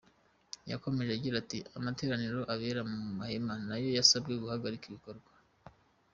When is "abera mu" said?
2.53-2.97